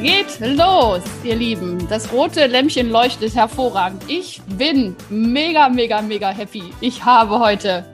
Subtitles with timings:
[0.00, 1.88] Geht los, ihr Lieben.
[1.88, 4.02] Das rote Lämpchen leuchtet hervorragend.
[4.06, 6.62] Ich bin mega, mega, mega happy.
[6.80, 7.84] Ich habe heute,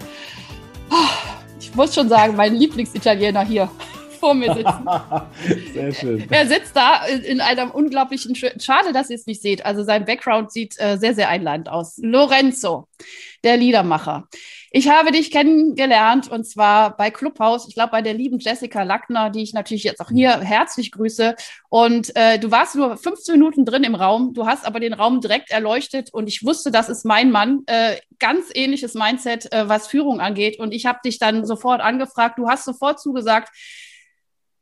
[1.59, 3.71] ich muss schon sagen, meinen Lieblingsitaliener hier
[4.21, 4.87] vor mir sitzen.
[5.73, 6.27] Sehr schön.
[6.31, 9.65] Er sitzt da in einem unglaublichen, schade, dass ihr es nicht seht.
[9.65, 11.99] Also sein Background sieht äh, sehr, sehr einladend aus.
[12.03, 12.89] Lorenzo,
[13.43, 14.29] der Liedermacher.
[14.77, 19.31] Ich habe dich kennengelernt und zwar bei Clubhouse, ich glaube bei der lieben Jessica Lackner,
[19.31, 21.37] die ich natürlich jetzt auch hier herzlich grüße.
[21.69, 25.21] Und äh, du warst nur 15 Minuten drin im Raum, du hast aber den Raum
[25.21, 27.63] direkt erleuchtet und ich wusste, das ist mein Mann.
[27.67, 30.59] Äh, ganz ähnliches Mindset, äh, was Führung angeht.
[30.59, 33.51] Und ich habe dich dann sofort angefragt, du hast sofort zugesagt,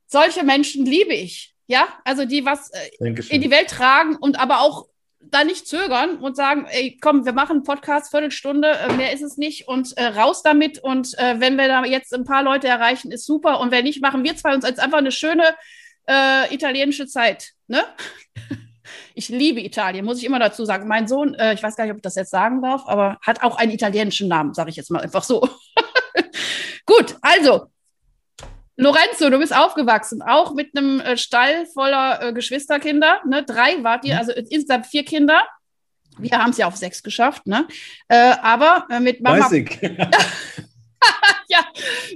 [0.08, 1.54] solche Menschen liebe ich.
[1.68, 4.88] Ja, also die was äh, in die Welt tragen und aber auch
[5.30, 9.22] da nicht zögern und sagen, ey, komm, wir machen einen Podcast, Viertelstunde, äh, mehr ist
[9.22, 10.78] es nicht und äh, raus damit.
[10.78, 13.60] Und äh, wenn wir da jetzt ein paar Leute erreichen, ist super.
[13.60, 15.44] Und wenn nicht, machen wir zwei uns als einfach eine schöne
[16.06, 17.52] äh, italienische Zeit.
[17.66, 17.82] Ne?
[19.14, 20.88] Ich liebe Italien, muss ich immer dazu sagen.
[20.88, 23.42] Mein Sohn, äh, ich weiß gar nicht, ob ich das jetzt sagen darf, aber hat
[23.42, 25.48] auch einen italienischen Namen, sage ich jetzt mal einfach so.
[26.86, 27.71] Gut, also
[28.82, 33.20] Lorenzo, du bist aufgewachsen, auch mit einem äh, Stall voller äh, Geschwisterkinder.
[33.26, 33.44] Ne?
[33.44, 34.20] Drei wart ihr, mhm.
[34.20, 35.42] also insgesamt vier Kinder.
[36.18, 37.66] Wir haben es ja auf sechs geschafft, ne?
[38.08, 39.44] Äh, aber mit Mama.
[39.44, 39.80] Weiß ich.
[41.48, 41.58] ja,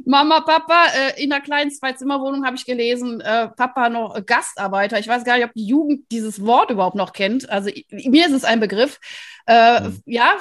[0.04, 0.84] Mama, Papa,
[1.16, 3.22] in einer kleinen Zwei-Zimmer-Wohnung habe ich gelesen,
[3.56, 4.98] Papa noch Gastarbeiter.
[4.98, 7.48] Ich weiß gar nicht, ob die Jugend dieses Wort überhaupt noch kennt.
[7.48, 9.00] Also mir ist es ein Begriff.
[9.48, 10.02] Mhm.
[10.04, 10.36] Ja,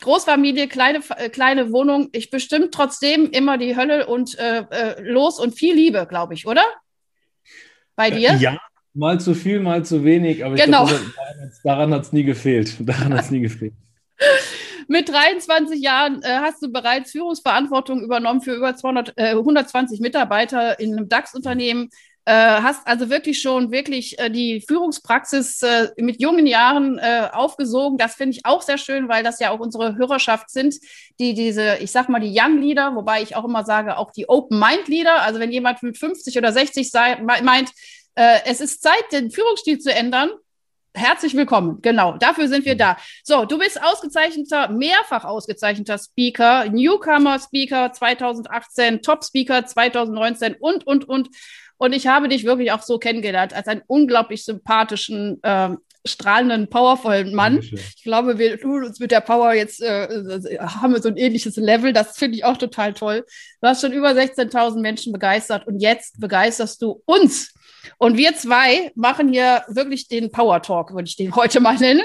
[0.00, 5.38] Großfamilie, kleine, äh, kleine Wohnung, ich bestimmt trotzdem immer die Hölle und äh, äh los
[5.38, 6.64] und viel Liebe, glaube ich, oder?
[7.94, 8.34] Bei dir?
[8.34, 8.58] Ja,
[8.94, 10.86] mal zu viel, mal zu wenig, aber genau.
[10.86, 11.00] glaub,
[11.64, 12.74] daran hat es nie gefehlt.
[12.80, 13.74] Daran hat es nie gefehlt.
[14.88, 20.78] Mit 23 Jahren äh, hast du bereits Führungsverantwortung übernommen für über 200, äh, 120 Mitarbeiter
[20.78, 21.90] in einem DAX-Unternehmen.
[22.28, 27.98] Äh, hast also wirklich schon wirklich äh, die Führungspraxis äh, mit jungen Jahren äh, aufgesogen.
[27.98, 30.74] Das finde ich auch sehr schön, weil das ja auch unsere Hörerschaft sind,
[31.20, 34.28] die diese, ich sag mal, die Young Leader, wobei ich auch immer sage, auch die
[34.28, 35.22] Open Mind Leader.
[35.22, 37.70] Also wenn jemand mit 50 oder 60 sei, meint,
[38.16, 40.30] äh, es ist Zeit, den Führungsstil zu ändern,
[40.96, 42.96] Herzlich willkommen, genau, dafür sind wir da.
[43.22, 51.06] So, du bist ausgezeichneter, mehrfach ausgezeichneter Speaker, Newcomer Speaker 2018, Top Speaker 2019 und, und,
[51.06, 51.28] und.
[51.78, 55.70] Und ich habe dich wirklich auch so kennengelernt als einen unglaublich sympathischen, äh,
[56.06, 57.58] strahlenden, powervollen Mann.
[57.58, 61.56] Ich glaube, wir tun uns mit der Power jetzt, äh, haben wir so ein ähnliches
[61.56, 61.92] Level.
[61.92, 63.26] Das finde ich auch total toll.
[63.60, 67.52] Du hast schon über 16.000 Menschen begeistert und jetzt begeisterst du uns.
[67.98, 72.04] Und wir zwei machen hier wirklich den Power Talk, würde ich den heute mal nennen.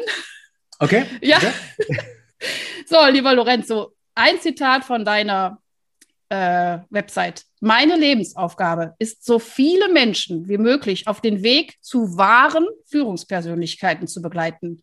[0.80, 1.06] Okay.
[1.22, 1.38] Ja.
[1.38, 2.00] Okay.
[2.88, 5.61] so, lieber Lorenzo, ein Zitat von deiner
[6.32, 7.44] äh, Website.
[7.60, 14.22] Meine Lebensaufgabe ist, so viele Menschen wie möglich auf den Weg zu wahren Führungspersönlichkeiten zu
[14.22, 14.82] begleiten.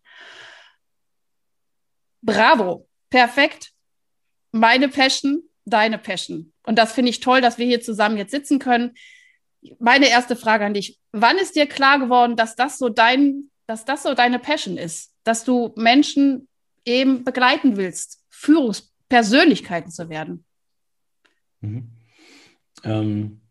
[2.21, 3.71] Bravo, perfekt.
[4.51, 6.53] Meine Passion, deine Passion.
[6.67, 8.93] Und das finde ich toll, dass wir hier zusammen jetzt sitzen können.
[9.79, 10.99] Meine erste Frage an dich.
[11.13, 15.15] Wann ist dir klar geworden, dass das so dein, dass das so deine Passion ist?
[15.23, 16.47] Dass du Menschen
[16.85, 20.45] eben begleiten willst, Führungspersönlichkeiten zu werden?
[21.61, 21.89] Mhm.
[22.83, 23.41] Ähm,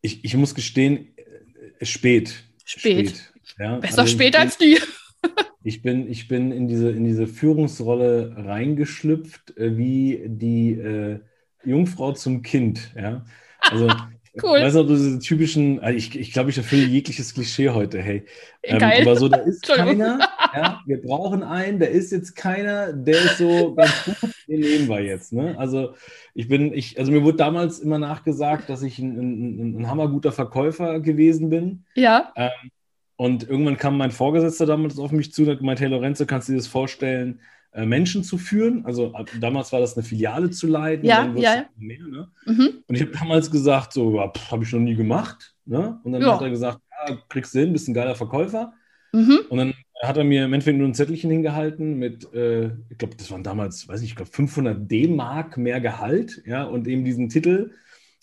[0.00, 2.44] ich, ich muss gestehen, äh, spät.
[2.64, 3.08] Spät.
[3.08, 3.78] spät ja.
[3.78, 4.78] Besser also spät bin, als die.
[5.64, 11.20] ich, bin, ich bin in diese, in diese Führungsrolle reingeschlüpft, äh, wie die äh,
[11.64, 12.92] Jungfrau zum Kind.
[12.96, 13.24] Ja?
[13.60, 13.88] Also
[14.40, 14.60] Cool.
[14.60, 18.24] Weißt du, diese typischen, also ich, ich glaube, ich erfülle jegliches Klischee heute, hey.
[18.62, 20.20] Ähm, aber so, da ist keiner,
[20.54, 24.88] ja, wir brauchen einen, da ist jetzt keiner, der ist so ganz gut, den nehmen
[24.88, 25.32] wir jetzt.
[25.32, 25.56] Ne?
[25.58, 25.94] Also
[26.34, 30.32] ich bin, ich, also mir wurde damals immer nachgesagt, dass ich ein, ein, ein hammerguter
[30.32, 31.84] Verkäufer gewesen bin.
[31.94, 32.32] Ja.
[32.36, 32.70] Ähm,
[33.16, 36.48] und irgendwann kam mein Vorgesetzter damals auf mich zu und hat gemeint, hey Lorenzo, kannst
[36.48, 37.40] du dir das vorstellen,
[37.72, 38.84] äh, Menschen zu führen.
[38.84, 41.04] Also damals war das eine Filiale zu leiten.
[41.04, 41.66] Ja, ja.
[41.76, 42.28] Mehr, ne?
[42.46, 42.82] mhm.
[42.88, 45.54] Und ich habe damals gesagt, so, habe ich noch nie gemacht.
[45.66, 46.00] Ne?
[46.02, 46.34] Und dann ja.
[46.34, 48.72] hat er gesagt, ja, kriegst du hin, bist ein geiler Verkäufer.
[49.12, 49.40] Mhm.
[49.48, 53.16] Und dann hat er mir im Endeffekt nur ein Zettelchen hingehalten mit, äh, ich glaube,
[53.16, 57.28] das waren damals, weiß ich, ich glaube 500 D-Mark mehr Gehalt, ja, und eben diesen
[57.28, 57.72] Titel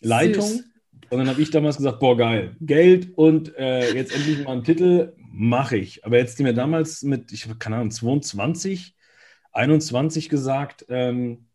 [0.02, 0.48] Leitung.
[0.48, 0.64] Süß.
[1.10, 4.64] Und dann habe ich damals gesagt, boah, geil, Geld und äh, jetzt endlich mal einen
[4.64, 6.04] Titel, mache ich.
[6.04, 8.96] Aber jetzt die mir damals mit, ich keine Ahnung, 22,
[9.54, 11.46] 21 gesagt, ähm,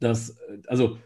[0.00, 0.36] dass,
[0.66, 0.98] also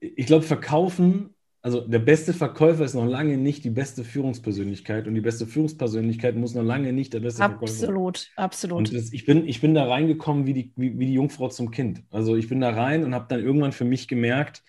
[0.00, 1.33] ich glaube, verkaufen
[1.64, 6.36] also der beste Verkäufer ist noch lange nicht die beste Führungspersönlichkeit und die beste Führungspersönlichkeit
[6.36, 8.36] muss noch lange nicht der beste absolut, Verkäufer sein.
[8.36, 8.94] Absolut, absolut.
[8.94, 12.02] Das, ich, bin, ich bin da reingekommen wie die, wie, wie, die Jungfrau zum Kind.
[12.10, 14.62] Also ich bin da rein und habe dann irgendwann für mich gemerkt,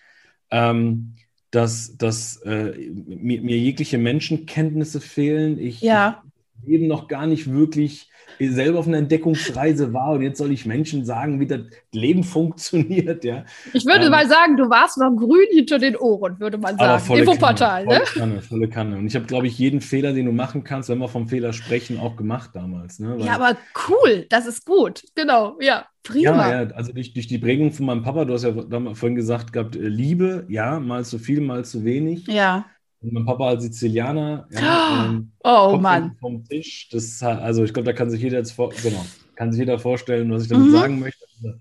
[0.50, 1.16] ähm,
[1.50, 5.58] dass, dass äh, mir, mir, jegliche Menschenkenntnisse fehlen.
[5.58, 6.22] Ich, ja.
[6.66, 8.10] Eben noch gar nicht wirklich
[8.40, 11.60] selber auf einer Entdeckungsreise war und jetzt soll ich Menschen sagen, wie das
[11.92, 13.24] Leben funktioniert.
[13.24, 13.44] Ja.
[13.72, 17.02] Ich würde ähm, mal sagen, du warst noch grün hinter den Ohren, würde man sagen.
[17.02, 18.06] Volle Infoportal, Kanne, ne?
[18.06, 18.96] Volle Kanne, volle Kanne.
[18.98, 21.52] Und ich habe, glaube ich, jeden Fehler, den du machen kannst, wenn wir vom Fehler
[21.52, 22.98] sprechen, auch gemacht damals.
[22.98, 23.18] Ne?
[23.18, 23.56] Weil, ja, aber
[23.88, 25.02] cool, das ist gut.
[25.14, 25.86] Genau, ja.
[26.02, 26.48] Prima.
[26.48, 28.52] Ja, ja, also durch, durch die Prägung von meinem Papa, du hast ja
[28.94, 32.28] vorhin gesagt gehabt, äh, Liebe, ja, mal zu viel, mal zu wenig.
[32.28, 32.66] Ja.
[33.06, 34.48] Und mein Papa als Sizilianer.
[34.50, 36.16] Ja, ähm, oh Mann.
[36.18, 36.88] Vom Tisch.
[36.90, 39.04] Das, also ich glaube, da kann sich jeder jetzt vor, genau,
[39.36, 40.72] kann sich jeder vorstellen, was ich damit mhm.
[40.72, 41.24] sagen möchte.
[41.36, 41.56] Also,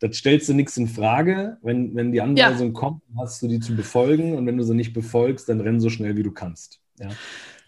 [0.00, 1.58] das stellst du nichts in Frage.
[1.62, 2.80] Wenn, wenn die Anweisung ja.
[2.80, 4.36] kommt, hast du die zu befolgen.
[4.36, 6.80] Und wenn du sie nicht befolgst, dann renn so schnell, wie du kannst.
[6.98, 7.10] Ja.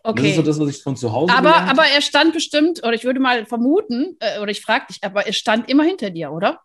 [0.02, 0.22] Okay.
[0.22, 2.94] Das ist so das, was ich von zu Hause Aber, aber er stand bestimmt, oder
[2.94, 6.32] ich würde mal vermuten, äh, oder ich frage dich, aber er stand immer hinter dir,
[6.32, 6.60] oder?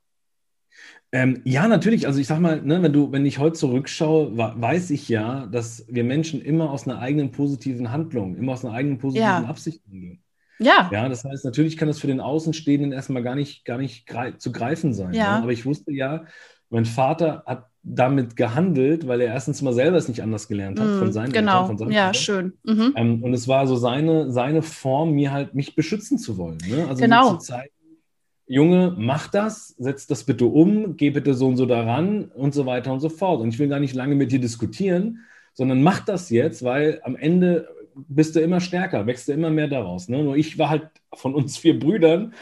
[1.16, 2.08] Ähm, ja, natürlich.
[2.08, 5.86] Also ich sag mal, ne, wenn du, wenn ich heute zurückschaue, weiß ich ja, dass
[5.88, 9.46] wir Menschen immer aus einer eigenen positiven Handlung, immer aus einer eigenen positiven ja.
[9.46, 10.20] Absicht handeln.
[10.60, 10.90] Ja.
[10.92, 14.32] Ja, das heißt, natürlich kann das für den Außenstehenden erstmal gar nicht, gar nicht grei
[14.32, 15.14] zu greifen sein.
[15.14, 15.38] Ja.
[15.38, 15.44] Ne?
[15.44, 16.26] Aber ich wusste ja,
[16.70, 20.88] mein Vater hat damit gehandelt, weil er erstens mal selber es nicht anders gelernt hat
[20.88, 21.62] mm, von seinen genau.
[21.62, 22.22] Eltern, von seinen ja, Eltern.
[22.22, 22.54] schön.
[22.64, 22.94] Mhm.
[22.98, 26.58] Ähm, und es war so seine, seine Form, mir halt mich beschützen zu wollen.
[26.68, 26.88] Ne?
[26.90, 27.32] Also genau.
[27.32, 27.75] mir zu zeigen,
[28.48, 32.66] Junge, mach das, setz das bitte um, geh bitte so und so daran und so
[32.66, 33.42] weiter und so fort.
[33.42, 35.20] Und ich will gar nicht lange mit dir diskutieren,
[35.54, 39.68] sondern mach das jetzt, weil am Ende bist du immer stärker, wächst du immer mehr
[39.68, 40.10] daraus.
[40.10, 40.24] Ne?
[40.24, 42.34] Nur ich war halt von uns vier Brüdern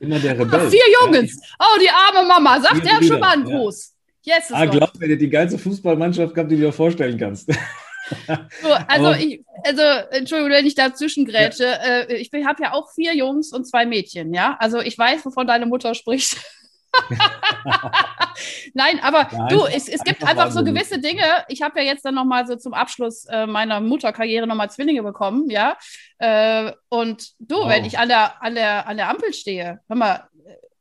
[0.00, 0.70] immer der Rebell.
[0.70, 1.34] vier Jungs!
[1.34, 3.94] Ja, oh, die arme Mama, sagt der schon mal einen Gruß.
[4.22, 4.36] Ja.
[4.36, 7.50] Yes, ah, glaub mir, die geilste Fußballmannschaft gehabt, die du dir vorstellen kannst.
[8.62, 11.64] So, also, ich, also, Entschuldigung, wenn ich dazwischen grätsche.
[11.64, 12.00] Ja.
[12.00, 14.56] Äh, ich habe ja auch vier Jungs und zwei Mädchen, ja.
[14.58, 16.36] Also ich weiß, wovon deine Mutter spricht.
[18.74, 21.44] Nein, aber ja, du, es, es gibt einfach, einfach so gewisse Dinge.
[21.48, 25.50] Ich habe ja jetzt dann nochmal so zum Abschluss äh, meiner Mutterkarriere nochmal Zwillinge bekommen,
[25.50, 25.76] ja.
[26.18, 27.68] Äh, und du, wow.
[27.68, 30.28] wenn ich an der, an, der, an der Ampel stehe, hör mal,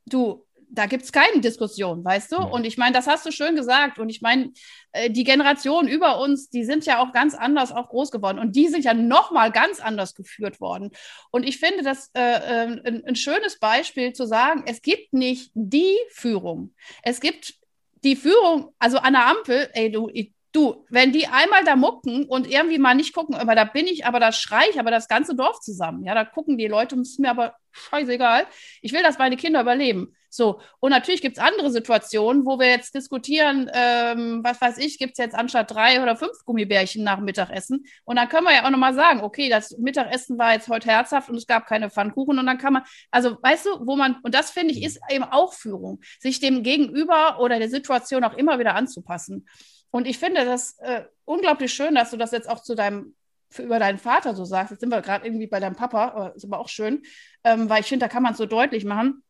[0.05, 0.46] du,
[0.77, 2.37] da gibt es keine Diskussion, weißt du?
[2.37, 3.97] Und ich meine, das hast du schön gesagt.
[3.97, 4.51] Und ich meine,
[4.91, 8.37] äh, die Generationen über uns, die sind ja auch ganz anders auch groß geworden.
[8.37, 10.91] Und die sind ja nochmal ganz anders geführt worden.
[11.31, 15.51] Und ich finde das äh, äh, ein, ein schönes Beispiel zu sagen, es gibt nicht
[15.55, 16.75] die Führung.
[17.01, 17.55] Es gibt
[18.03, 20.09] die Führung, also an der Ampel, ey, du,
[20.53, 24.05] Du, wenn die einmal da mucken und irgendwie mal nicht gucken, aber da bin ich,
[24.05, 26.03] aber da schrei ich aber das ganze Dorf zusammen.
[26.03, 28.47] Ja, da gucken die Leute und es ist mir aber scheißegal.
[28.81, 30.15] Ich will, dass meine Kinder überleben.
[30.29, 34.97] So, und natürlich gibt es andere Situationen, wo wir jetzt diskutieren, ähm, was weiß ich,
[34.97, 37.85] gibt es jetzt anstatt drei oder fünf Gummibärchen nach Mittagessen.
[38.03, 41.29] Und dann können wir ja auch nochmal sagen, okay, das Mittagessen war jetzt heute herzhaft
[41.29, 42.39] und es gab keine Pfannkuchen.
[42.39, 45.23] Und dann kann man, also weißt du, wo man, und das finde ich, ist eben
[45.23, 49.47] auch Führung, sich dem Gegenüber oder der Situation auch immer wieder anzupassen.
[49.91, 53.15] Und ich finde das äh, unglaublich schön, dass du das jetzt auch zu deinem
[53.49, 54.71] für, über deinen Vater so sagst.
[54.71, 57.03] Jetzt sind wir gerade irgendwie bei deinem Papa, ist aber auch schön,
[57.43, 59.23] ähm, weil ich finde, da kann man es so deutlich machen.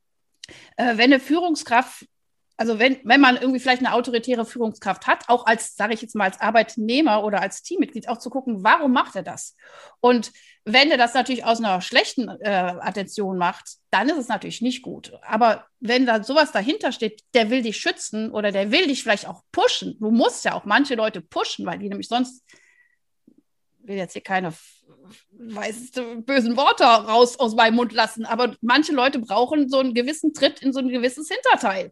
[0.76, 2.06] Äh, wenn eine Führungskraft,
[2.58, 6.16] also wenn, wenn man irgendwie vielleicht eine autoritäre Führungskraft hat, auch als, sage ich jetzt
[6.16, 9.56] mal, als Arbeitnehmer oder als Teammitglied, auch zu gucken, warum macht er das?
[10.00, 10.32] Und
[10.66, 14.82] wenn er das natürlich aus einer schlechten äh, Attention macht, dann ist es natürlich nicht
[14.82, 15.14] gut.
[15.22, 19.28] Aber wenn da sowas dahinter steht, der will dich schützen oder der will dich vielleicht
[19.28, 19.96] auch pushen.
[20.00, 22.44] Du musst ja auch manche Leute pushen, weil die nämlich sonst
[23.78, 24.54] will jetzt hier keine
[25.32, 25.92] weiß,
[26.26, 30.62] bösen Worte raus aus meinem Mund lassen, aber manche Leute brauchen so einen gewissen Tritt
[30.62, 31.92] in so ein gewisses Hinterteil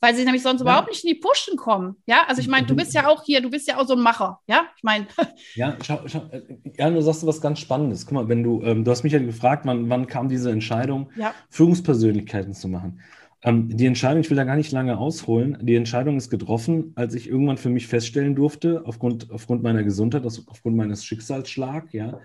[0.00, 0.64] weil sie nämlich sonst ja.
[0.64, 1.96] überhaupt nicht in die Pushen kommen.
[2.06, 4.00] Ja, also ich meine, du bist ja auch hier, du bist ja auch so ein
[4.00, 4.40] Macher.
[4.46, 5.06] Ja, ich meine.
[5.54, 6.42] Ja, schau, schau, äh,
[6.76, 8.04] ja, du sagst was ganz Spannendes.
[8.06, 11.10] Guck mal, wenn du, ähm, du hast mich ja gefragt, wann, wann kam diese Entscheidung,
[11.16, 11.34] ja.
[11.50, 13.00] Führungspersönlichkeiten zu machen.
[13.46, 17.14] Ähm, die Entscheidung, ich will da gar nicht lange ausholen, die Entscheidung ist getroffen, als
[17.14, 22.18] ich irgendwann für mich feststellen durfte, aufgrund, aufgrund meiner Gesundheit, aufgrund meines Schicksalsschlags, ja,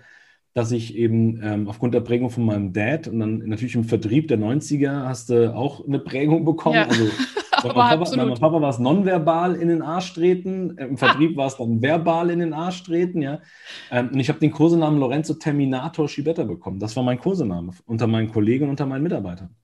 [0.52, 4.26] dass ich eben ähm, aufgrund der Prägung von meinem Dad und dann natürlich im Vertrieb
[4.28, 6.74] der 90er hast du auch eine Prägung bekommen.
[6.74, 6.86] Ja.
[6.88, 7.04] Also
[7.62, 10.98] bei meinem, Papa, bei meinem Papa war es nonverbal in den Arsch treten, äh, im
[10.98, 11.42] Vertrieb ah.
[11.42, 13.38] war es dann verbal in den Arsch treten, ja.
[13.92, 16.80] Ähm, und ich habe den Kursenamen Lorenzo Terminator Schibetta bekommen.
[16.80, 19.54] Das war mein Kursename unter meinen Kollegen und unter meinen Mitarbeitern.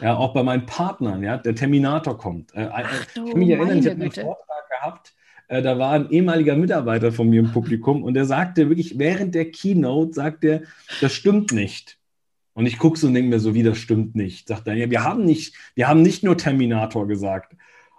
[0.00, 2.54] Ja, auch bei meinen Partnern, ja, der Terminator kommt.
[2.54, 5.14] Äh, Ach, ich kann mich erinnern, ich habe einen Vortrag gehabt
[5.48, 9.34] äh, da war ein ehemaliger Mitarbeiter von mir im Publikum und der sagte wirklich während
[9.34, 10.62] der Keynote, sagt er,
[11.00, 11.98] das stimmt nicht.
[12.54, 14.48] Und ich gucke so und denke mir so, wie das stimmt nicht.
[14.48, 17.56] Sagt er, ja, wir haben nicht, wir haben nicht nur Terminator gesagt.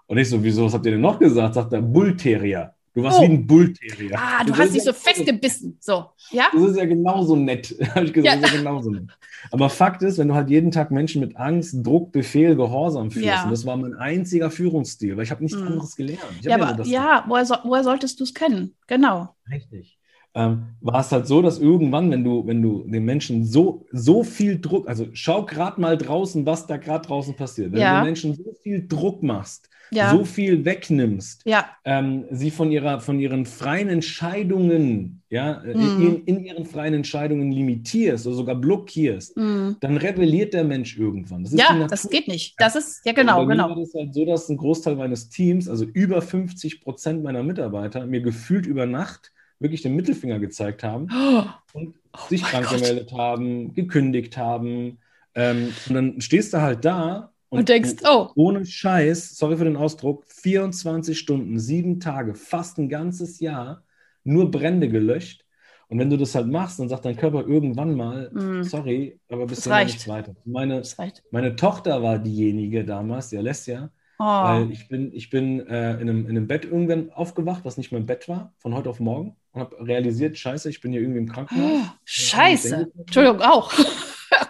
[0.08, 1.56] Und ich so, wieso, was habt ihr denn noch gesagt?
[1.56, 2.75] Sagt er, Bullterrier.
[2.96, 3.24] Du warst oh.
[3.24, 4.18] wie ein Bullterrier.
[4.18, 5.78] Ah, du das hast dich so festgebissen.
[5.82, 6.46] So, ja?
[6.54, 7.76] Das ist ja genauso nett.
[7.94, 8.42] Habe ich gesagt, ja.
[8.42, 9.10] das ist ja genauso nett.
[9.52, 13.28] Aber Fakt ist, wenn du halt jeden Tag Menschen mit Angst, Druck, Befehl, Gehorsam führst,
[13.28, 13.44] ja.
[13.44, 15.68] und das war mein einziger Führungsstil, weil ich habe nichts hm.
[15.68, 16.22] anderes gelernt.
[16.42, 18.76] Ja, aber ja, woher, so, woher solltest du es kennen?
[18.88, 19.36] Genau.
[19.52, 20.00] Richtig.
[20.38, 24.22] Ähm, war es halt so, dass irgendwann, wenn du, wenn du den Menschen so, so
[24.24, 27.72] viel Druck, also schau gerade mal draußen, was da gerade draußen passiert.
[27.72, 27.94] Wenn ja.
[27.94, 30.12] du den Menschen so viel Druck machst, ja.
[30.12, 31.70] so viel wegnimmst, ja.
[31.86, 36.02] ähm, sie von, ihrer, von ihren freien Entscheidungen, ja, mhm.
[36.02, 39.78] in, in, ihren freien Entscheidungen limitierst oder sogar blockierst, mhm.
[39.80, 41.44] dann rebelliert der Mensch irgendwann.
[41.44, 42.56] Das ja, das geht nicht.
[42.58, 43.70] Das ist, ja genau, und bei genau.
[43.70, 47.42] Mir war das halt so, dass ein Großteil meines Teams, also über 50 Prozent meiner
[47.42, 51.44] Mitarbeiter, mir gefühlt über Nacht wirklich den Mittelfinger gezeigt haben oh.
[51.74, 52.80] und oh sich krank Gott.
[52.80, 55.00] gemeldet haben, gekündigt haben.
[55.34, 58.30] Ähm, und dann stehst du halt da und, und denkst, oh.
[58.36, 63.84] Ohne Scheiß, sorry für den Ausdruck, 24 Stunden, sieben Tage, fast ein ganzes Jahr,
[64.24, 65.46] nur Brände gelöscht.
[65.88, 68.64] Und wenn du das halt machst, dann sagt dein Körper irgendwann mal, mm.
[68.64, 70.36] sorry, aber bisher nicht weiter.
[70.44, 70.82] Meine,
[71.30, 74.24] meine Tochter war diejenige damals, die Alessia, oh.
[74.24, 77.92] weil ich bin, ich bin äh, in, einem, in einem Bett irgendwann aufgewacht, was nicht
[77.92, 81.20] mein Bett war, von heute auf morgen, und habe realisiert, scheiße, ich bin hier irgendwie
[81.20, 81.72] im Krankenhaus.
[81.72, 83.74] Oh, scheiße, Entschuldigung, auch.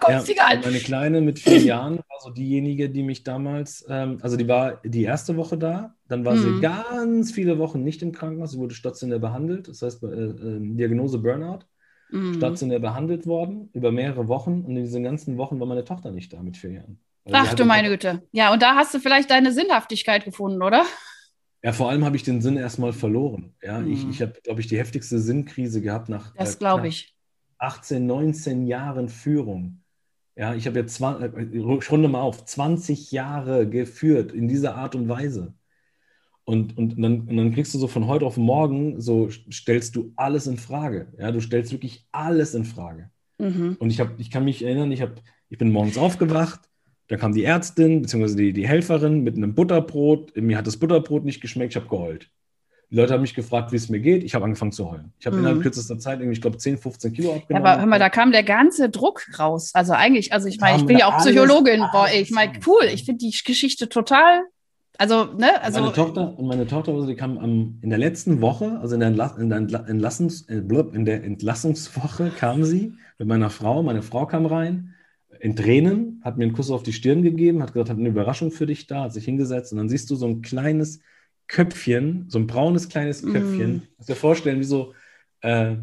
[0.08, 0.22] ja,
[0.62, 4.80] Meine Kleine mit vier Jahren war so diejenige, die mich damals, ähm, also die war
[4.84, 6.38] die erste Woche da, dann war mhm.
[6.56, 10.58] sie ganz viele Wochen nicht im Krankenhaus, sie wurde stationär behandelt, das heißt äh, äh,
[10.60, 11.60] Diagnose Burnout,
[12.10, 12.34] mhm.
[12.34, 16.32] stationär behandelt worden über mehrere Wochen und in diesen ganzen Wochen war meine Tochter nicht
[16.32, 16.98] da mit vier Jahren.
[17.32, 18.22] Ach du meine Güte.
[18.32, 20.84] Ja, und da hast du vielleicht deine Sinnhaftigkeit gefunden, oder?
[21.62, 23.54] Ja, vor allem habe ich den Sinn erstmal verloren.
[23.62, 23.92] Ja, mhm.
[23.92, 26.32] ich, ich habe, glaube ich, die heftigste Sinnkrise gehabt nach.
[26.36, 27.16] Das ich
[27.58, 29.82] 18, 19 Jahren Führung.
[30.36, 35.08] Ja, ich habe jetzt, ich runde mal auf, 20 Jahre geführt in dieser Art und
[35.08, 35.54] Weise.
[36.44, 40.12] Und, und, dann, und dann kriegst du so von heute auf morgen, so stellst du
[40.14, 41.12] alles in Frage.
[41.18, 43.10] Ja, du stellst wirklich alles in Frage.
[43.38, 43.76] Mhm.
[43.80, 46.65] Und ich, hab, ich kann mich erinnern, ich, hab, ich bin morgens aufgewacht,
[47.08, 48.34] da kam die Ärztin bzw.
[48.34, 50.36] Die, die Helferin mit einem Butterbrot.
[50.36, 52.28] Mir hat das Butterbrot nicht geschmeckt, ich habe geheult.
[52.90, 54.22] Die Leute haben mich gefragt, wie es mir geht.
[54.22, 55.12] Ich habe angefangen zu heulen.
[55.18, 55.42] Ich habe mhm.
[55.42, 57.66] innerhalb kürzester Zeit irgendwie, ich glaube, 10, 15 Kilo abgenommen.
[57.66, 59.72] Ja, aber hör mal, da kam der ganze Druck raus.
[59.74, 61.84] Also eigentlich, also ich meine, ich bin ja auch Psychologin.
[61.92, 62.84] Boah, ich meine, cool.
[62.92, 64.44] Ich finde die Geschichte total
[64.98, 65.62] also, ne?
[65.62, 68.94] Also, meine Tochter und meine Tochter, also die kam am, in der letzten Woche, also
[68.94, 73.82] in der, Entla in, der Entlassungs, äh, in der Entlassungswoche kam sie mit meiner Frau.
[73.82, 74.94] Meine Frau kam rein
[75.40, 78.50] in Tränen, hat mir einen Kuss auf die Stirn gegeben, hat gesagt, hat eine Überraschung
[78.50, 81.00] für dich da, hat sich hingesetzt und dann siehst du so ein kleines
[81.48, 83.76] Köpfchen, so ein braunes kleines Köpfchen.
[83.76, 83.82] Mm.
[83.96, 84.94] Kannst dir vorstellen, wie so
[85.42, 85.76] äh,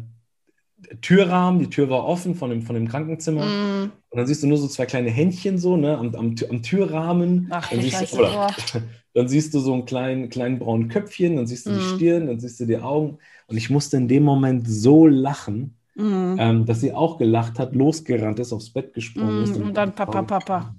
[1.00, 3.46] Türrahmen, die Tür war offen von dem, von dem Krankenzimmer.
[3.46, 3.92] Mm.
[4.10, 7.48] Und dann siehst du nur so zwei kleine Händchen so, ne, am, am, am Türrahmen.
[7.50, 8.54] Ach, dann, siehst du, oder,
[9.14, 11.74] dann siehst du so einen kleinen, kleinen braunen Köpfchen, dann siehst du mm.
[11.74, 13.18] die Stirn, dann siehst du die Augen.
[13.46, 16.36] Und ich musste in dem Moment so lachen, mm.
[16.38, 19.52] ähm, dass sie auch gelacht hat, losgerannt ist, aufs Bett gesprungen ist.
[19.52, 20.74] Mm, und, und dann Papa, Papa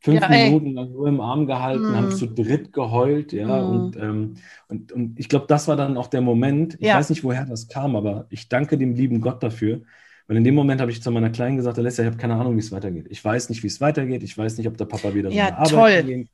[0.00, 1.94] fünf ja, Minuten lang nur im Arm gehalten, mm.
[1.94, 3.62] haben zu dritt geheult, ja.
[3.62, 3.70] Mm.
[3.70, 4.34] Und, ähm,
[4.68, 6.74] und, und ich glaube, das war dann auch der Moment.
[6.74, 6.96] Ich ja.
[6.96, 9.82] weiß nicht, woher das kam, aber ich danke dem lieben Gott dafür.
[10.26, 12.54] Weil in dem Moment habe ich zu meiner Kleinen gesagt, Alessia, ich habe keine Ahnung,
[12.54, 13.06] wie es weitergeht.
[13.10, 14.22] Ich weiß nicht, wie es weitergeht.
[14.22, 16.28] Ich weiß nicht, ob der Papa wieder so ja, eine Arbeit gehen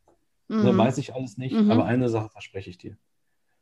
[0.48, 0.72] kann.
[0.72, 0.78] Mhm.
[0.78, 1.54] weiß ich alles nicht.
[1.54, 1.70] Mhm.
[1.70, 2.96] Aber eine Sache verspreche ich dir.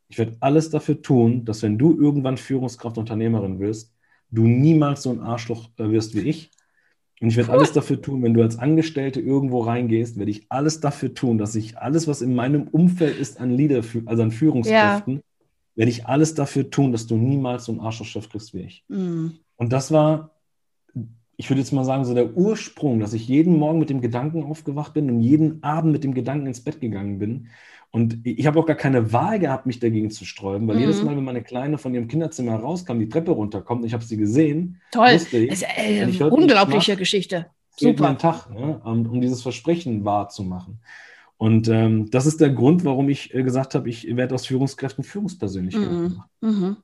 [0.07, 3.94] Ich werde alles dafür tun, dass wenn du irgendwann Führungskraft Unternehmerin wirst,
[4.31, 6.51] du niemals so ein Arschloch äh, wirst wie ich,
[7.21, 7.57] und ich werde cool.
[7.57, 11.55] alles dafür tun, wenn du als Angestellte irgendwo reingehst, werde ich alles dafür tun, dass
[11.55, 15.21] ich alles, was in meinem Umfeld ist an Leader, also an Führungskräften, ja.
[15.75, 18.83] werde ich alles dafür tun, dass du niemals so einen Arschlochchef kriegst wie ich.
[18.89, 19.39] Mhm.
[19.55, 20.31] Und das war,
[21.37, 24.43] ich würde jetzt mal sagen, so der Ursprung, dass ich jeden Morgen mit dem Gedanken
[24.43, 27.47] aufgewacht bin und jeden Abend mit dem Gedanken ins Bett gegangen bin.
[27.95, 30.81] Und ich habe auch gar keine Wahl gehabt, mich dagegen zu sträuben, weil mhm.
[30.81, 34.03] jedes Mal, wenn meine Kleine von ihrem Kinderzimmer rauskam, die Treppe runterkommt und ich habe
[34.03, 37.45] sie gesehen, toll, ich, ist, äh, ich unglaubliche mach, Geschichte.
[37.77, 38.09] Super.
[38.09, 40.81] Einen Tag, ne, um, um, dieses Versprechen wahrzumachen.
[41.37, 45.05] Und ähm, das ist der Grund, warum ich äh, gesagt habe, ich werde aus Führungskräften
[45.05, 46.49] Führungspersönlichkeiten mhm.
[46.49, 46.77] Mhm.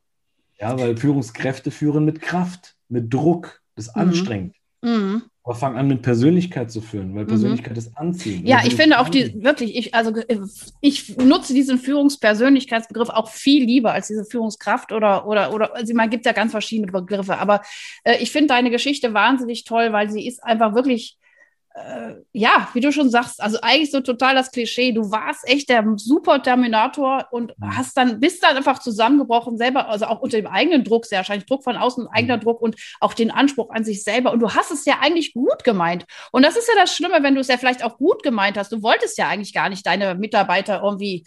[0.61, 3.97] Ja, weil Führungskräfte führen mit Kraft, mit Druck, das ist
[4.81, 5.23] mhm.
[5.43, 7.29] Aber fang an mit Persönlichkeit zu führen, weil mhm.
[7.29, 7.79] Persönlichkeit mhm.
[7.79, 8.47] ist anziehend.
[8.47, 10.13] Ja, ich finde auch die wirklich, ich, also
[10.81, 16.11] ich nutze diesen Führungspersönlichkeitsbegriff auch viel lieber als diese Führungskraft oder, oder, oder, also man
[16.11, 17.61] gibt ja ganz verschiedene Begriffe, aber
[18.03, 21.17] äh, ich finde deine Geschichte wahnsinnig toll, weil sie ist einfach wirklich
[21.73, 24.91] äh, ja, wie du schon sagst, also eigentlich so total das Klischee.
[24.91, 27.77] Du warst echt der super Terminator und mhm.
[27.77, 31.47] hast dann, bist dann einfach zusammengebrochen, selber, also auch unter dem eigenen Druck, sehr wahrscheinlich
[31.47, 32.41] Druck von außen, eigener mhm.
[32.41, 34.31] Druck und auch den Anspruch an sich selber.
[34.31, 36.05] Und du hast es ja eigentlich gut gemeint.
[36.31, 38.71] Und das ist ja das Schlimme, wenn du es ja vielleicht auch gut gemeint hast.
[38.71, 41.23] Du wolltest ja eigentlich gar nicht deine Mitarbeiter irgendwie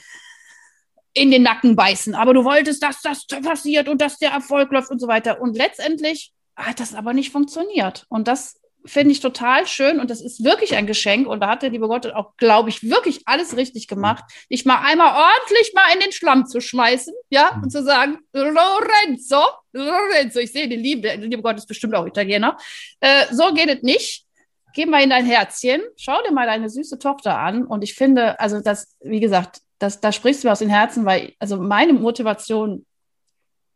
[1.15, 4.91] in den Nacken beißen, aber du wolltest, dass das passiert und dass der Erfolg läuft
[4.91, 5.41] und so weiter.
[5.41, 8.05] Und letztendlich hat das aber nicht funktioniert.
[8.09, 11.27] Und das finde ich total schön und das ist wirklich ein Geschenk.
[11.27, 14.81] Und da hat der liebe Gott auch, glaube ich, wirklich alles richtig gemacht, dich mal
[14.83, 20.53] einmal ordentlich mal in den Schlamm zu schmeißen, ja, und zu sagen, Lorenzo, Lorenzo, ich
[20.53, 22.59] sehe den lieben, der liebe Gott ist bestimmt auch Italiener.
[23.01, 24.27] Äh, so geht es nicht.
[24.75, 27.65] Geh mal in dein Herzchen, schau dir mal deine süße Tochter an.
[27.65, 31.05] Und ich finde, also das, wie gesagt, das, da sprichst du mir aus dem Herzen,
[31.05, 32.85] weil, also meine Motivation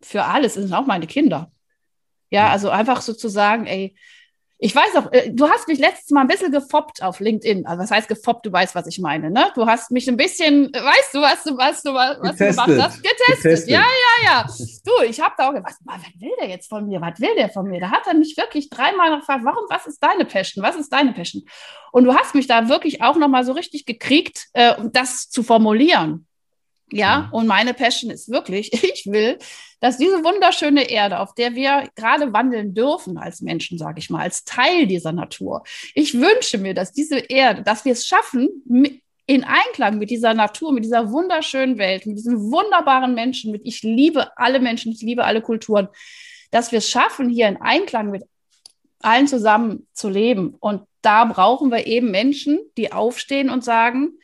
[0.03, 1.53] für alles sind auch meine Kinder.
[2.31, 3.97] Ja, also einfach sozusagen, ey,
[4.61, 7.65] ich weiß auch, äh, du hast mich letztes Mal ein bisschen gefoppt auf LinkedIn.
[7.65, 8.45] Also was heißt gefoppt?
[8.45, 9.53] Du weißt, was ich meine, ne?
[9.55, 13.03] Du hast mich ein bisschen, weißt du, was du, was du, was du gemacht hast?
[13.03, 13.43] Getestet.
[13.43, 13.71] Getestet.
[13.71, 14.47] Ja, ja, ja.
[14.85, 17.01] Du, ich habe da auch gedacht, was, was will der jetzt von mir?
[17.01, 17.81] Was will der von mir?
[17.81, 20.65] Da hat er mich wirklich dreimal gefragt, warum, was ist deine Passion?
[20.65, 21.45] Was ist deine Passion?
[21.93, 26.28] Und du hast mich da wirklich auch nochmal so richtig gekriegt, äh, das zu formulieren.
[26.91, 29.39] Ja, und meine Passion ist wirklich, ich will,
[29.81, 34.23] dass diese wunderschöne Erde, auf der wir gerade wandeln dürfen als Menschen, sage ich mal,
[34.23, 35.63] als Teil dieser Natur.
[35.95, 38.49] Ich wünsche mir, dass diese Erde, dass wir es schaffen,
[39.27, 43.83] in Einklang mit dieser Natur, mit dieser wunderschönen Welt, mit diesen wunderbaren Menschen, mit ich
[43.83, 45.89] liebe alle Menschen, ich liebe alle Kulturen,
[46.51, 48.25] dass wir es schaffen, hier in Einklang mit
[49.01, 50.57] allen zusammen zu leben.
[50.59, 54.19] Und da brauchen wir eben Menschen, die aufstehen und sagen,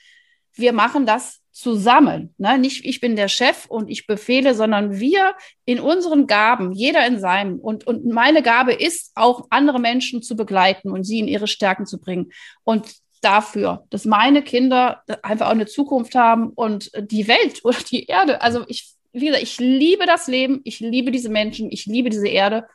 [0.54, 2.34] wir machen das zusammen.
[2.38, 2.58] Ne?
[2.58, 5.34] Nicht ich bin der Chef und ich befehle, sondern wir
[5.64, 7.60] in unseren Gaben, jeder in seinem.
[7.60, 11.86] Und, und meine Gabe ist auch, andere Menschen zu begleiten und sie in ihre Stärken
[11.86, 12.32] zu bringen.
[12.64, 18.06] Und dafür, dass meine Kinder einfach auch eine Zukunft haben und die Welt oder die
[18.06, 18.42] Erde.
[18.42, 22.28] Also ich, wie gesagt, ich liebe das Leben, ich liebe diese Menschen, ich liebe diese
[22.28, 22.66] Erde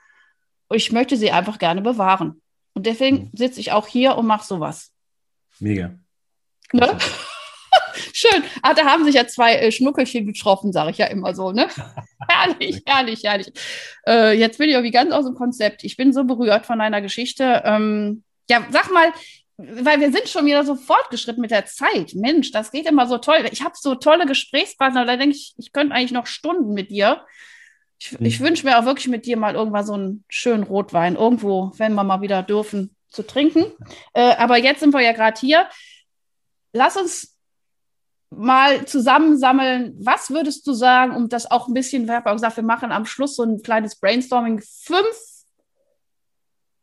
[0.67, 2.41] und ich möchte sie einfach gerne bewahren.
[2.73, 3.31] Und deswegen mhm.
[3.33, 4.91] sitze ich auch hier und mache sowas.
[5.59, 5.95] Mega.
[6.71, 6.97] Ne?
[8.13, 8.43] Schön.
[8.61, 11.67] Ah, da haben sich ja zwei äh, Schnuckelchen getroffen, sage ich ja immer so, ne?
[12.29, 13.51] herrlich, herrlich, herrlich.
[14.07, 15.83] Äh, jetzt bin ich irgendwie ganz aus dem Konzept.
[15.83, 17.61] Ich bin so berührt von deiner Geschichte.
[17.65, 19.11] Ähm, ja, sag mal,
[19.57, 22.13] weil wir sind schon wieder so fortgeschritten mit der Zeit.
[22.15, 23.45] Mensch, das geht immer so toll.
[23.51, 27.25] Ich habe so tolle Gesprächspartner, da denke ich, ich könnte eigentlich noch Stunden mit dir.
[27.99, 28.25] Ich, hm.
[28.25, 31.93] ich wünsche mir auch wirklich mit dir mal irgendwann so einen schönen Rotwein, irgendwo, wenn
[31.93, 33.65] wir mal wieder dürfen, zu trinken.
[34.13, 35.67] Äh, aber jetzt sind wir ja gerade hier.
[36.71, 37.35] Lass uns
[38.29, 42.57] mal zusammensammeln, was würdest du sagen, um das auch ein bisschen, ich habe auch gesagt,
[42.57, 45.07] wir machen am Schluss so ein kleines Brainstorming, fünf,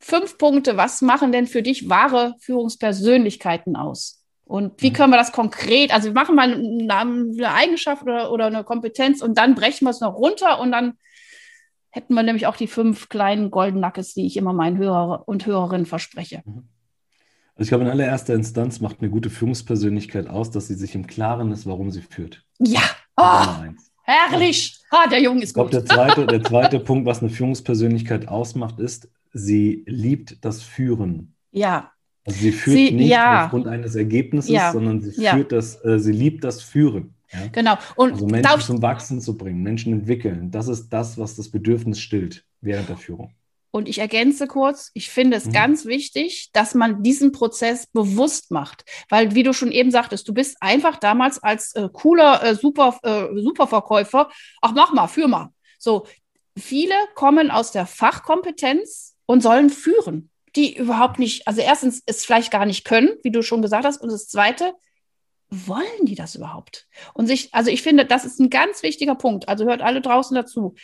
[0.00, 4.22] fünf Punkte, was machen denn für dich wahre Führungspersönlichkeiten aus?
[4.44, 4.94] Und wie mhm.
[4.94, 9.38] können wir das konkret, also wir machen mal eine Eigenschaft oder, oder eine Kompetenz und
[9.38, 10.94] dann brechen wir es noch runter und dann
[11.90, 15.46] hätten wir nämlich auch die fünf kleinen Golden Nuggets, die ich immer meinen Hörer und
[15.46, 16.42] Hörerinnen verspreche.
[16.44, 16.68] Mhm.
[17.56, 21.06] Also ich glaube, in allererster Instanz macht eine gute Führungspersönlichkeit aus, dass sie sich im
[21.06, 22.44] Klaren ist, warum sie führt.
[22.58, 22.82] Ja,
[23.16, 24.78] oh, herrlich.
[24.90, 25.66] Ah, der Junge ist ich gut.
[25.66, 30.62] Ich glaube, der zweite, der zweite Punkt, was eine Führungspersönlichkeit ausmacht, ist, sie liebt das
[30.62, 31.34] Führen.
[31.50, 31.92] Ja.
[32.26, 33.44] Also sie führt sie, nicht ja.
[33.44, 34.72] aufgrund eines Ergebnisses, ja.
[34.72, 35.34] sondern sie ja.
[35.34, 37.14] führt das, äh, sie liebt das Führen.
[37.52, 37.76] Genau.
[37.96, 42.00] Und also Menschen zum Wachsen zu bringen, Menschen entwickeln, das ist das, was das Bedürfnis
[42.00, 43.32] stillt während der Führung.
[43.76, 45.52] Und ich ergänze kurz, ich finde es mhm.
[45.52, 48.86] ganz wichtig, dass man diesen Prozess bewusst macht.
[49.10, 52.98] Weil, wie du schon eben sagtest, du bist einfach damals als äh, cooler äh, Super,
[53.02, 54.30] äh, Superverkäufer,
[54.62, 55.50] ach mach mal, führ mal.
[55.78, 56.06] So,
[56.56, 62.50] viele kommen aus der Fachkompetenz und sollen führen, die überhaupt nicht, also erstens es vielleicht
[62.50, 64.72] gar nicht können, wie du schon gesagt hast, und das Zweite,
[65.50, 66.88] wollen die das überhaupt?
[67.12, 69.50] Und sich, also ich finde, das ist ein ganz wichtiger Punkt.
[69.50, 70.76] Also hört alle draußen dazu.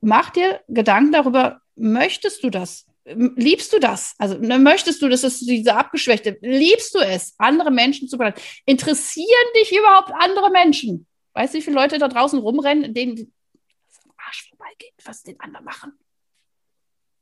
[0.00, 2.86] Mach dir Gedanken darüber, möchtest du das?
[3.04, 4.14] Liebst du das?
[4.18, 8.40] Also ne, möchtest du, das ist diese abgeschwächte, liebst du es, andere Menschen zu begleiten?
[8.64, 11.06] Interessieren dich überhaupt andere Menschen?
[11.34, 15.38] Weißt du, wie viele Leute da draußen rumrennen, denen das am Arsch vorbeigeht, was den
[15.38, 15.92] anderen machen?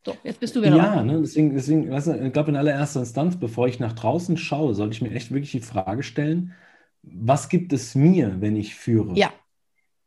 [0.07, 3.01] So, jetzt bist du wieder Ja, ne, deswegen, deswegen weißt du, ich glaube, in allererster
[3.01, 6.55] Instanz, bevor ich nach draußen schaue, sollte ich mir echt wirklich die Frage stellen,
[7.03, 9.15] was gibt es mir, wenn ich führe?
[9.15, 9.33] Ja.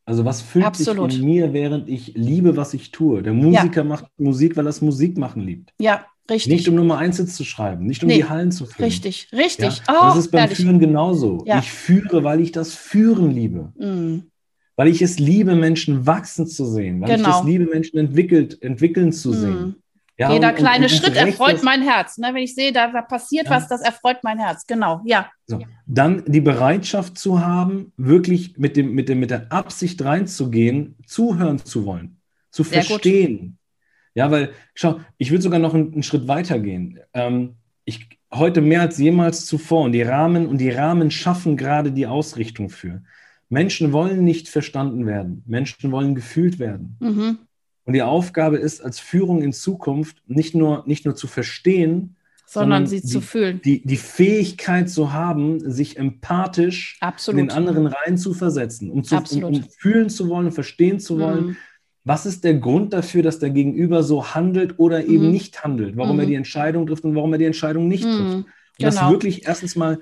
[0.07, 1.11] Also was fühlt Absolut.
[1.11, 3.21] sich in mir, während ich liebe, was ich tue?
[3.21, 3.83] Der Musiker ja.
[3.83, 5.73] macht Musik, weil er das Musik machen liebt.
[5.79, 6.53] Ja, richtig.
[6.53, 8.15] Nicht um Nummer eins zu schreiben, nicht um nee.
[8.15, 8.85] die Hallen zu füllen.
[8.85, 9.81] Richtig, richtig.
[9.85, 9.99] Ja?
[9.99, 10.59] Oh, das ist beim herrlich.
[10.59, 11.43] Führen genauso.
[11.45, 11.59] Ja.
[11.59, 13.73] Ich führe, weil ich das Führen liebe.
[13.77, 14.31] Mhm.
[14.77, 17.01] Weil ich es liebe, Menschen wachsen zu sehen.
[17.01, 17.29] Weil genau.
[17.29, 19.33] ich es liebe, Menschen entwickelt, entwickeln zu mhm.
[19.33, 19.75] sehen.
[20.19, 22.17] Ja, Jeder und, kleine und, Schritt erfreut mein Herz.
[22.17, 22.29] Ne?
[22.33, 23.51] Wenn ich sehe, da, da passiert ja.
[23.51, 24.65] was, das erfreut mein Herz.
[24.65, 25.29] Genau, ja.
[25.45, 25.59] So.
[25.85, 31.59] Dann die Bereitschaft zu haben, wirklich mit, dem, mit, dem, mit der Absicht reinzugehen, zuhören
[31.59, 33.39] zu wollen, zu Sehr verstehen.
[33.39, 33.51] Gut.
[34.15, 36.99] Ja, weil, schau, ich würde sogar noch einen, einen Schritt weiter gehen.
[37.13, 41.91] Ähm, ich, heute mehr als jemals zuvor und die Rahmen und die Rahmen schaffen gerade
[41.91, 43.03] die Ausrichtung für.
[43.49, 45.43] Menschen wollen nicht verstanden werden.
[45.45, 46.97] Menschen wollen gefühlt werden.
[46.99, 47.37] Mhm.
[47.87, 52.85] Und die Aufgabe ist als Führung in Zukunft nicht nur, nicht nur zu verstehen, sondern,
[52.85, 53.61] sondern sie die, zu fühlen.
[53.63, 57.39] Die, die Fähigkeit zu haben, sich empathisch Absolut.
[57.39, 61.17] in den anderen rein zu versetzen, um, zu, um, um, fühlen zu wollen, verstehen zu
[61.17, 61.45] wollen.
[61.45, 61.57] Mhm.
[62.03, 65.31] Was ist der Grund dafür, dass der Gegenüber so handelt oder eben mhm.
[65.31, 65.95] nicht handelt?
[65.95, 66.21] Warum mhm.
[66.21, 68.19] er die Entscheidung trifft und warum er die Entscheidung nicht trifft?
[68.19, 68.35] Mhm.
[68.35, 68.45] Und
[68.77, 68.91] genau.
[68.91, 69.99] das wirklich erstens mal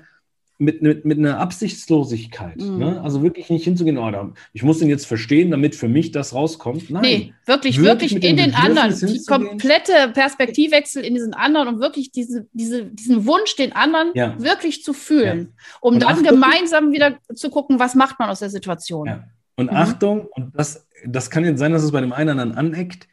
[0.58, 2.56] mit, mit, mit einer Absichtslosigkeit.
[2.56, 2.78] Mhm.
[2.78, 3.00] Ne?
[3.02, 6.34] Also wirklich nicht hinzugehen, oh, da, ich muss den jetzt verstehen, damit für mich das
[6.34, 6.88] rauskommt.
[6.88, 7.02] Nein.
[7.02, 8.94] Nee, wirklich, wirklich, wirklich in den anderen.
[8.98, 14.34] Die komplette Perspektivwechsel in diesen anderen und wirklich diese, diese, diesen Wunsch, den anderen ja.
[14.38, 15.76] wirklich zu fühlen, ja.
[15.80, 19.06] um und dann Achtung, gemeinsam wieder zu gucken, was macht man aus der Situation.
[19.06, 19.24] Ja.
[19.56, 19.76] Und mhm.
[19.76, 23.08] Achtung, und das, das kann jetzt sein, dass es bei dem einen oder anderen aneckt,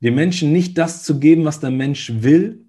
[0.00, 2.61] dem Menschen nicht das zu geben, was der Mensch will,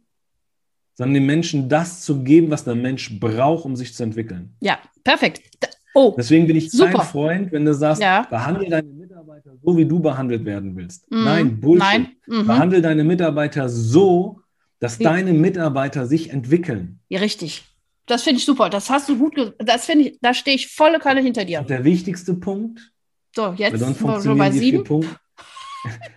[0.95, 4.55] sondern dem Menschen das zu geben, was der Mensch braucht, um sich zu entwickeln.
[4.61, 5.41] Ja, perfekt.
[5.95, 6.99] Oh, Deswegen bin ich super.
[6.99, 8.25] kein Freund, wenn du sagst, ja.
[8.29, 11.09] behandle deine Mitarbeiter so, wie du behandelt werden willst.
[11.11, 11.79] Mm, nein, Bullshit.
[11.79, 12.07] Nein.
[12.25, 12.47] Mhm.
[12.47, 14.39] Behandle deine Mitarbeiter so,
[14.79, 15.03] dass wie?
[15.03, 16.99] deine Mitarbeiter sich entwickeln.
[17.09, 17.63] Ja, richtig.
[18.07, 18.69] Das finde ich super.
[18.69, 19.55] Das hast du gut gesagt.
[19.59, 21.59] Das finde ich, da stehe ich volle Kanne hinter dir.
[21.59, 22.91] Und der wichtigste Punkt.
[23.35, 24.77] So, jetzt dann funktionieren bei sieben.
[24.77, 25.15] Vier Punkte.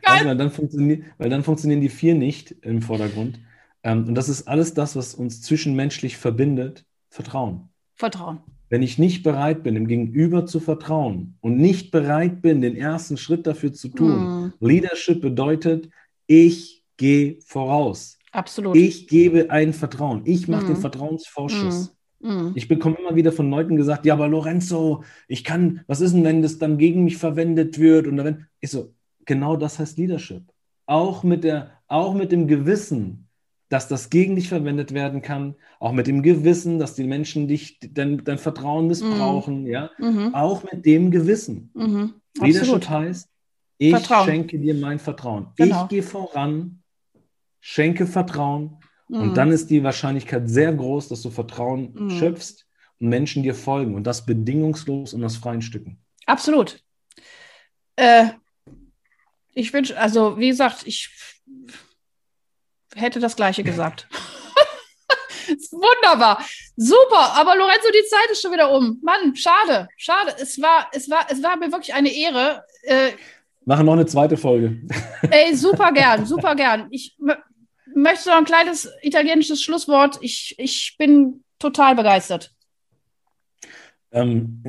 [0.07, 3.39] weil, dann funktionieren, weil dann funktionieren die vier nicht im Vordergrund.
[3.87, 6.85] Ähm, und das ist alles das, was uns zwischenmenschlich verbindet.
[7.09, 7.69] Vertrauen.
[7.95, 8.41] Vertrauen.
[8.69, 13.17] Wenn ich nicht bereit bin, dem Gegenüber zu vertrauen und nicht bereit bin, den ersten
[13.17, 14.53] Schritt dafür zu tun, mm.
[14.59, 15.89] Leadership bedeutet,
[16.27, 18.19] ich gehe voraus.
[18.33, 18.77] Absolut.
[18.77, 20.23] Ich gebe ein Vertrauen.
[20.25, 20.67] Ich mache mm.
[20.67, 21.97] den Vertrauensvorschuss.
[22.19, 22.29] Mm.
[22.29, 22.53] mm.
[22.57, 26.25] Ich bekomme immer wieder von Leuten gesagt, ja, aber Lorenzo, ich kann, was ist denn,
[26.25, 28.09] wenn das dann gegen mich verwendet wird?
[28.09, 28.93] Und dann, ich so,
[29.25, 30.43] genau das heißt Leadership.
[30.87, 33.26] Auch mit, der, auch mit dem Gewissen,
[33.69, 37.79] dass das gegen dich verwendet werden kann, auch mit dem Gewissen, dass die Menschen dich
[37.81, 39.67] dein, dein Vertrauen missbrauchen, mhm.
[39.67, 40.35] ja, mhm.
[40.35, 41.71] auch mit dem Gewissen.
[41.75, 42.15] Mhm.
[42.41, 43.29] Leadership heißt,
[43.79, 44.27] ich Vertrauen.
[44.27, 45.49] schenke dir mein Vertrauen.
[45.57, 45.83] Genau.
[45.83, 46.83] Ich gehe voran,
[47.61, 49.35] schenke Vertrauen und mhm.
[49.35, 52.11] dann ist die Wahrscheinlichkeit sehr groß, dass du Vertrauen mhm.
[52.11, 52.67] schöpfst
[53.01, 55.99] und Menschen dir folgen und das bedingungslos und aus freien Stücken.
[56.27, 56.83] Absolut.
[57.97, 58.29] Äh,
[59.55, 61.11] ich wünsche, also wie gesagt, ich
[62.97, 64.09] hätte das Gleiche gesagt.
[65.71, 66.45] Wunderbar.
[66.77, 67.35] Super.
[67.35, 69.01] Aber Lorenzo, die Zeit ist schon wieder um.
[69.03, 69.89] Mann, schade.
[69.97, 70.35] Schade.
[70.41, 72.65] Es war, es war, es war mir wirklich eine Ehre.
[72.83, 73.13] Äh,
[73.65, 74.81] Machen noch eine zweite Folge.
[75.31, 76.89] Ey, super gern, super gern.
[76.91, 77.17] Ich
[77.95, 80.19] möchte noch ein kleines italienisches Schlusswort.
[80.21, 82.53] Ich, ich bin total begeistert.
[84.13, 84.63] Ähm,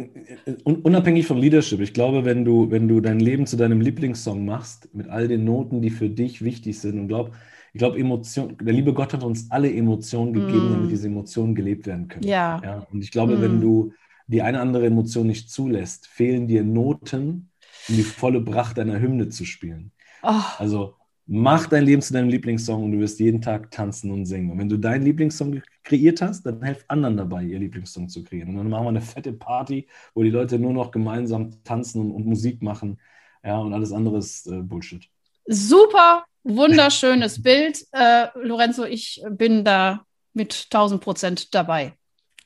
[0.63, 4.93] unabhängig vom Leadership, ich glaube, wenn du, wenn du dein Leben zu deinem Lieblingssong machst,
[4.93, 7.33] mit all den Noten, die für dich wichtig sind, und glaub,
[7.77, 10.73] ich glaube, Emotion, der liebe Gott hat uns alle Emotionen gegeben, mm.
[10.73, 12.25] damit diese Emotionen gelebt werden können.
[12.25, 12.59] Ja.
[12.63, 12.87] ja?
[12.91, 13.41] Und ich glaube, mm.
[13.43, 13.93] wenn du
[14.25, 17.51] die eine andere Emotion nicht zulässt, fehlen dir Noten,
[17.87, 19.91] um die volle Pracht deiner Hymne zu spielen.
[20.23, 20.41] Oh.
[20.57, 20.95] Also
[21.27, 24.49] mach dein Leben zu deinem Lieblingssong und du wirst jeden Tag tanzen und singen.
[24.49, 28.49] Und wenn du deinen Lieblingssong kreiert hast, dann helf anderen dabei, ihr Lieblingssong zu kreieren.
[28.49, 29.85] Und dann machen wir eine fette Party,
[30.15, 32.97] wo die Leute nur noch gemeinsam tanzen und, und Musik machen.
[33.43, 35.07] Ja, und alles andere ist äh, Bullshit.
[35.45, 37.79] Super wunderschönes Bild.
[37.91, 41.93] Äh, Lorenzo, ich bin da mit 1000 Prozent dabei.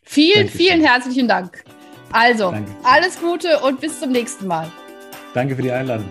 [0.04, 0.60] Vielen, Dankeschön.
[0.60, 1.64] vielen herzlichen Dank.
[2.12, 2.72] Also, Danke.
[2.84, 4.72] alles Gute und bis zum nächsten Mal.
[5.34, 6.10] Danke für die Einladung.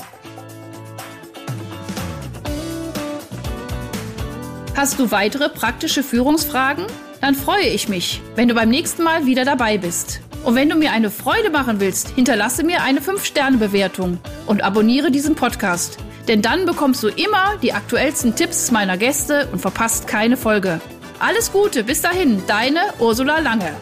[4.77, 6.87] Hast du weitere praktische Führungsfragen?
[7.21, 10.23] Dann freue ich mich, wenn du beim nächsten Mal wieder dabei bist.
[10.43, 15.35] Und wenn du mir eine Freude machen willst, hinterlasse mir eine 5-Sterne-Bewertung und abonniere diesen
[15.35, 15.99] Podcast
[16.31, 20.81] denn dann bekommst du immer die aktuellsten Tipps meiner Gäste und verpasst keine Folge.
[21.19, 23.73] Alles Gute, bis dahin, deine Ursula Lange.